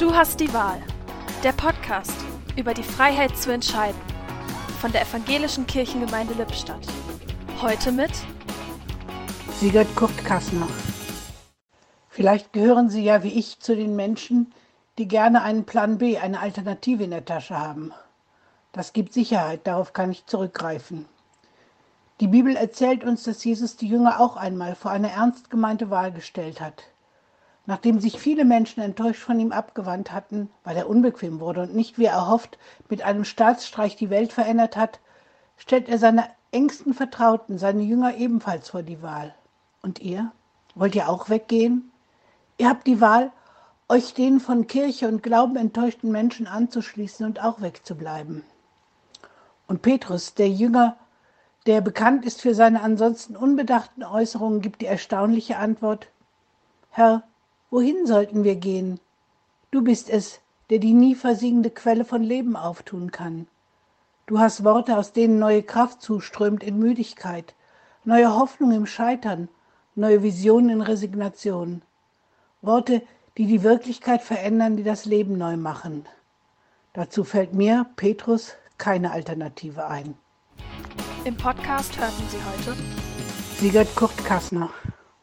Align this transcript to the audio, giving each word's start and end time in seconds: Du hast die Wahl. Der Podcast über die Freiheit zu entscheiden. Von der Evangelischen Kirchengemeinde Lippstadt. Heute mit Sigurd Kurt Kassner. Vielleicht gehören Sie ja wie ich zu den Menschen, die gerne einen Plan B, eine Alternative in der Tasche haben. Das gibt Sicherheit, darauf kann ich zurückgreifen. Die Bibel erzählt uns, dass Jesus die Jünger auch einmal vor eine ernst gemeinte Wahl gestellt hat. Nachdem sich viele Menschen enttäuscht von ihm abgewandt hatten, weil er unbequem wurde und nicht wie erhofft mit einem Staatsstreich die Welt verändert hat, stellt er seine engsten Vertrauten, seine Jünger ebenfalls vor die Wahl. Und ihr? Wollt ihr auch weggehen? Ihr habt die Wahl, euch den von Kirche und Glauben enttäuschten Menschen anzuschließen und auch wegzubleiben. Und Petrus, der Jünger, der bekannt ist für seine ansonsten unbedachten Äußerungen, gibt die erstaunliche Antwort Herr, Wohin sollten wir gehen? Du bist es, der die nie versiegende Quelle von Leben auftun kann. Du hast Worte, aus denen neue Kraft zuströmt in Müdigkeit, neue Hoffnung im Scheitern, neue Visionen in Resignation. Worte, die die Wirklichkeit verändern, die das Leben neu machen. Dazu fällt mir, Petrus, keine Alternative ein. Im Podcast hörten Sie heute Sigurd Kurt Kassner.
Du 0.00 0.14
hast 0.14 0.40
die 0.40 0.50
Wahl. 0.54 0.80
Der 1.44 1.52
Podcast 1.52 2.14
über 2.56 2.72
die 2.72 2.82
Freiheit 2.82 3.36
zu 3.36 3.52
entscheiden. 3.52 4.00
Von 4.80 4.92
der 4.92 5.02
Evangelischen 5.02 5.66
Kirchengemeinde 5.66 6.32
Lippstadt. 6.32 6.86
Heute 7.60 7.92
mit 7.92 8.10
Sigurd 9.58 9.94
Kurt 9.96 10.16
Kassner. 10.24 10.66
Vielleicht 12.08 12.54
gehören 12.54 12.88
Sie 12.88 13.04
ja 13.04 13.22
wie 13.22 13.38
ich 13.38 13.60
zu 13.60 13.76
den 13.76 13.94
Menschen, 13.94 14.54
die 14.96 15.06
gerne 15.06 15.42
einen 15.42 15.66
Plan 15.66 15.98
B, 15.98 16.16
eine 16.16 16.40
Alternative 16.40 17.04
in 17.04 17.10
der 17.10 17.26
Tasche 17.26 17.58
haben. 17.58 17.92
Das 18.72 18.94
gibt 18.94 19.12
Sicherheit, 19.12 19.66
darauf 19.66 19.92
kann 19.92 20.12
ich 20.12 20.24
zurückgreifen. 20.24 21.04
Die 22.20 22.28
Bibel 22.28 22.56
erzählt 22.56 23.04
uns, 23.04 23.24
dass 23.24 23.44
Jesus 23.44 23.76
die 23.76 23.88
Jünger 23.88 24.18
auch 24.18 24.38
einmal 24.38 24.76
vor 24.76 24.92
eine 24.92 25.10
ernst 25.10 25.50
gemeinte 25.50 25.90
Wahl 25.90 26.10
gestellt 26.10 26.58
hat. 26.58 26.84
Nachdem 27.70 28.00
sich 28.00 28.18
viele 28.18 28.44
Menschen 28.44 28.82
enttäuscht 28.82 29.22
von 29.22 29.38
ihm 29.38 29.52
abgewandt 29.52 30.10
hatten, 30.10 30.50
weil 30.64 30.76
er 30.76 30.88
unbequem 30.88 31.38
wurde 31.38 31.62
und 31.62 31.72
nicht 31.72 32.00
wie 32.00 32.06
erhofft 32.06 32.58
mit 32.88 33.02
einem 33.02 33.24
Staatsstreich 33.24 33.94
die 33.94 34.10
Welt 34.10 34.32
verändert 34.32 34.76
hat, 34.76 34.98
stellt 35.56 35.88
er 35.88 35.98
seine 35.98 36.24
engsten 36.50 36.94
Vertrauten, 36.94 37.58
seine 37.58 37.84
Jünger 37.84 38.16
ebenfalls 38.16 38.70
vor 38.70 38.82
die 38.82 39.02
Wahl. 39.02 39.36
Und 39.82 40.00
ihr? 40.00 40.32
Wollt 40.74 40.96
ihr 40.96 41.08
auch 41.08 41.28
weggehen? 41.28 41.92
Ihr 42.58 42.68
habt 42.68 42.88
die 42.88 43.00
Wahl, 43.00 43.30
euch 43.88 44.14
den 44.14 44.40
von 44.40 44.66
Kirche 44.66 45.06
und 45.06 45.22
Glauben 45.22 45.54
enttäuschten 45.54 46.10
Menschen 46.10 46.48
anzuschließen 46.48 47.24
und 47.24 47.40
auch 47.40 47.60
wegzubleiben. 47.60 48.42
Und 49.68 49.82
Petrus, 49.82 50.34
der 50.34 50.48
Jünger, 50.48 50.96
der 51.66 51.82
bekannt 51.82 52.24
ist 52.24 52.40
für 52.40 52.56
seine 52.56 52.82
ansonsten 52.82 53.36
unbedachten 53.36 54.02
Äußerungen, 54.02 54.60
gibt 54.60 54.80
die 54.80 54.86
erstaunliche 54.86 55.56
Antwort 55.56 56.08
Herr, 56.90 57.22
Wohin 57.70 58.04
sollten 58.04 58.42
wir 58.42 58.56
gehen? 58.56 58.98
Du 59.70 59.82
bist 59.82 60.10
es, 60.10 60.40
der 60.70 60.80
die 60.80 60.92
nie 60.92 61.14
versiegende 61.14 61.70
Quelle 61.70 62.04
von 62.04 62.22
Leben 62.22 62.56
auftun 62.56 63.12
kann. 63.12 63.46
Du 64.26 64.40
hast 64.40 64.64
Worte, 64.64 64.96
aus 64.96 65.12
denen 65.12 65.38
neue 65.38 65.62
Kraft 65.62 66.02
zuströmt 66.02 66.64
in 66.64 66.78
Müdigkeit, 66.80 67.54
neue 68.04 68.34
Hoffnung 68.34 68.72
im 68.72 68.86
Scheitern, 68.86 69.48
neue 69.94 70.22
Visionen 70.24 70.70
in 70.70 70.80
Resignation. 70.80 71.82
Worte, 72.60 73.02
die 73.38 73.46
die 73.46 73.62
Wirklichkeit 73.62 74.22
verändern, 74.22 74.76
die 74.76 74.84
das 74.84 75.04
Leben 75.04 75.38
neu 75.38 75.56
machen. 75.56 76.06
Dazu 76.92 77.22
fällt 77.22 77.54
mir, 77.54 77.86
Petrus, 77.94 78.54
keine 78.78 79.12
Alternative 79.12 79.86
ein. 79.86 80.16
Im 81.24 81.36
Podcast 81.36 81.96
hörten 81.98 82.24
Sie 82.30 82.38
heute 82.38 82.76
Sigurd 83.60 83.94
Kurt 83.94 84.16
Kassner. 84.24 84.70